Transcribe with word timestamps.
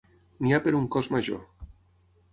N'hi 0.45 0.55
ha 0.55 0.59
per 0.67 0.73
a 0.75 0.77
un 0.79 0.87
cos 0.97 1.11
major. 1.17 1.47